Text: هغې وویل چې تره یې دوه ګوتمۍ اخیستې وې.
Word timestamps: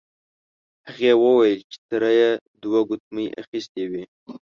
هغې 0.87 1.11
وویل 1.23 1.59
چې 1.71 1.77
تره 1.89 2.09
یې 2.19 2.29
دوه 2.63 2.79
ګوتمۍ 2.89 3.27
اخیستې 3.41 3.83
وې. 3.91 4.03